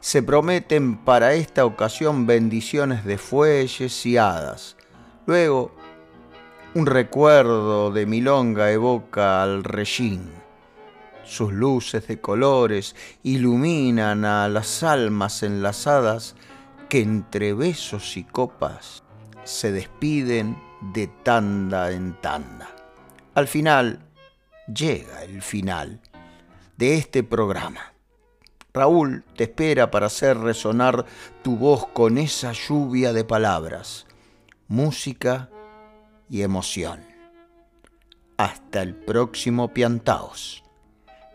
[0.00, 4.76] Se prometen para esta ocasión bendiciones de fuelles y hadas.
[5.24, 5.74] Luego,
[6.74, 10.39] un recuerdo de Milonga evoca al Regín.
[11.30, 16.34] Sus luces de colores iluminan a las almas enlazadas
[16.88, 19.04] que entre besos y copas
[19.44, 20.60] se despiden
[20.92, 22.74] de tanda en tanda.
[23.34, 24.00] Al final,
[24.66, 26.00] llega el final
[26.76, 27.92] de este programa.
[28.74, 31.06] Raúl te espera para hacer resonar
[31.44, 34.04] tu voz con esa lluvia de palabras,
[34.66, 35.48] música
[36.28, 37.04] y emoción.
[38.36, 40.59] Hasta el próximo Piantaos.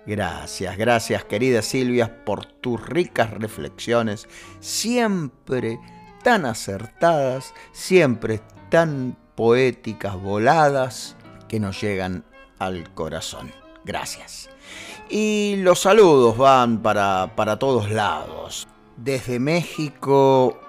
[0.06, 4.28] Gracias, gracias querida Silvia por tus ricas reflexiones,
[4.60, 5.80] siempre
[6.24, 11.16] tan acertadas, siempre tan poéticas, voladas,
[11.48, 12.24] que nos llegan
[12.60, 13.52] al corazón.
[13.84, 14.50] Gracias.
[15.10, 18.68] Y los saludos van para, para todos lados.
[18.98, 20.60] Desde México,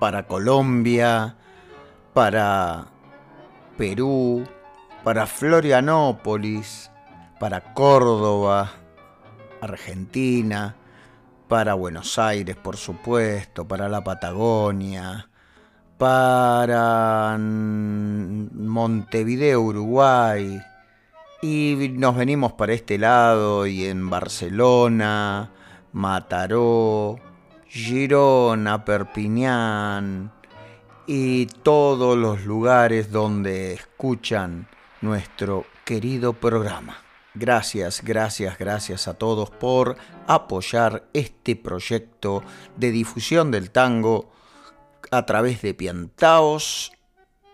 [0.00, 1.36] para Colombia,
[2.12, 2.86] para
[3.76, 4.44] Perú,
[5.04, 6.90] para Florianópolis,
[7.38, 8.72] para Córdoba,
[9.60, 10.76] Argentina,
[11.48, 15.28] para Buenos Aires, por supuesto, para la Patagonia,
[15.98, 17.36] para
[18.52, 20.60] Montevideo, Uruguay,
[21.42, 25.50] y nos venimos para este lado y en Barcelona,
[25.92, 27.18] Mataró,
[27.68, 30.32] Girona, Perpiñán
[31.06, 34.66] y todos los lugares donde escuchan
[35.00, 37.05] nuestro querido programa.
[37.38, 42.42] Gracias, gracias, gracias a todos por apoyar este proyecto
[42.76, 44.30] de difusión del tango
[45.10, 46.92] a través de Piantaos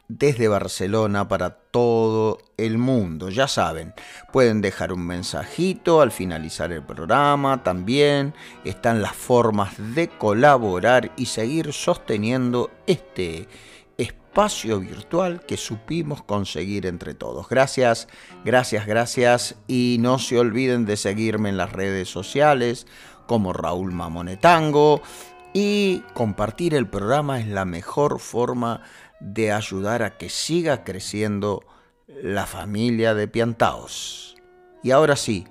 [0.07, 3.29] desde Barcelona para todo el mundo.
[3.29, 3.93] Ya saben,
[4.33, 7.65] pueden dejar un mensajito al finalizar el programa.
[7.65, 13.49] También están las formas de colaborar y seguir sosteniendo este
[14.33, 17.51] espacio virtual que supimos conseguir entre todos.
[17.51, 18.09] Gracias,
[18.47, 19.57] gracias, gracias.
[19.69, 22.87] Y no se olviden de seguirme en las redes sociales
[23.27, 25.03] como Raúl Mamonetango.
[25.53, 28.81] Y compartir el programa es la mejor forma
[29.21, 31.63] de ayudar a que siga creciendo
[32.07, 34.37] la familia de Piantaos.
[34.83, 35.47] Y ahora sí,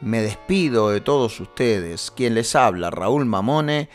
[0.00, 3.88] me despido de todos ustedes, quien les habla, Raúl Mamone,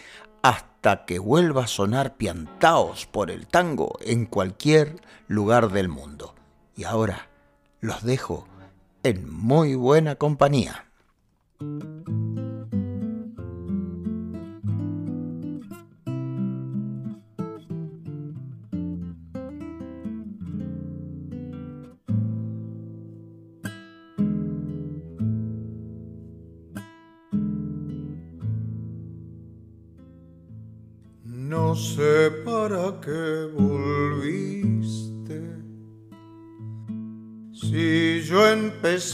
[0.80, 6.36] hasta que vuelva a sonar Piantaos por el tango en cualquier lugar del mundo.
[6.78, 7.28] Y ahora
[7.82, 8.48] los dejo
[9.04, 10.86] en muy buena compañía.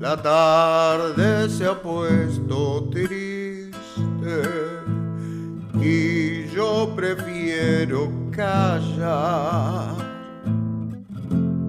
[0.00, 3.70] La tarde se ha puesto triste
[5.78, 9.94] y yo prefiero callar.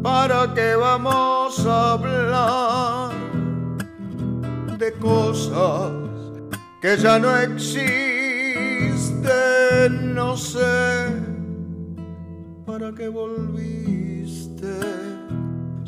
[0.02, 3.12] ¿Para qué vamos a hablar
[4.80, 5.92] de cosas
[6.82, 8.16] que ya no existen?
[10.16, 11.10] No sé
[12.66, 13.81] para que volviste.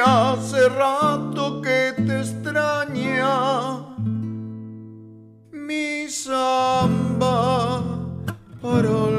[0.00, 3.78] hace rato que te extraña.
[5.52, 7.82] Mi samba
[8.60, 9.15] para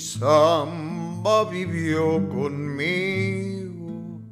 [0.00, 4.22] Samba vivió conmigo,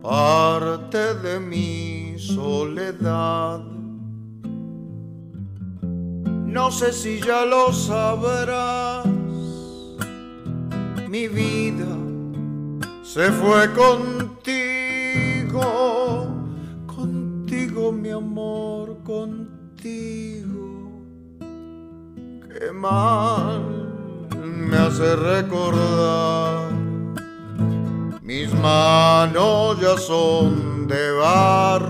[0.00, 3.64] parte de mi soledad.
[6.46, 9.06] No sé si ya lo sabrás,
[11.08, 11.98] mi vida
[13.02, 14.36] se fue contigo,
[16.86, 19.36] contigo mi amor, contigo
[22.48, 23.85] qué mal
[24.46, 26.70] me hace recordar.
[28.22, 31.82] Mis manos ya son de bar,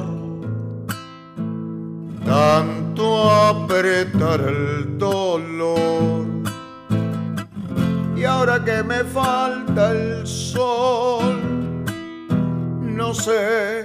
[2.24, 6.26] tanto apretar el dolor.
[8.16, 11.40] Y ahora que me falta el sol,
[12.80, 13.84] no sé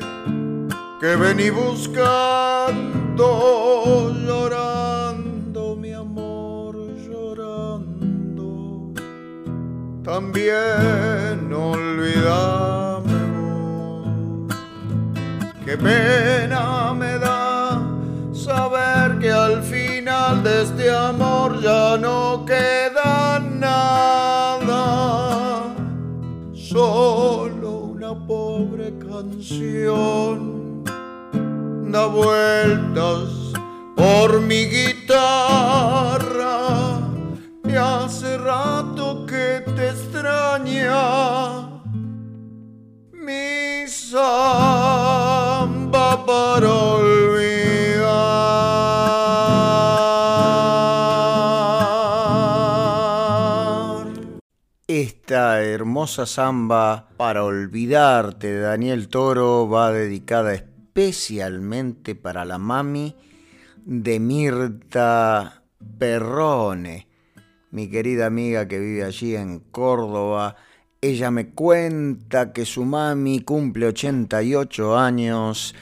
[0.99, 3.25] qué vení buscando,
[4.25, 5.00] llorando,
[10.03, 14.07] También olvídame vos.
[15.63, 17.79] Qué pena me da
[18.33, 24.75] saber que al final de este amor ya no queda nada.
[26.55, 30.83] Solo una pobre canción
[31.91, 33.53] da vueltas
[33.95, 36.10] por mi guitarra
[55.31, 63.15] Esta hermosa samba para olvidarte de Daniel Toro va dedicada especialmente para la mami
[63.85, 65.63] de Mirta
[65.97, 67.07] Perrone,
[67.71, 70.57] mi querida amiga que vive allí en Córdoba.
[70.99, 75.73] Ella me cuenta que su mami cumple 88 años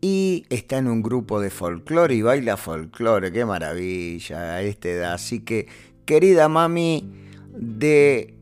[0.00, 3.32] y está en un grupo de folclore y baila folclore.
[3.32, 5.12] Qué maravilla a esta edad.
[5.14, 5.68] Así que,
[6.04, 7.12] querida mami
[7.52, 8.34] de